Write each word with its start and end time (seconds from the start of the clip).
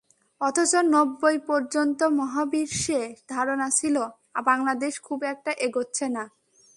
অথচ 0.41 0.73
নব্বই 0.93 1.37
পর্যন্ত 1.49 1.99
বহির্বিশ্বে 2.17 3.01
ধারণা 3.29 3.67
ছিল, 3.79 3.95
বাংলাদেশ 4.45 4.93
খুব 4.99 5.19
একটা 5.23 5.51
এগোচ্ছে 5.65 6.05
না। 6.09 6.23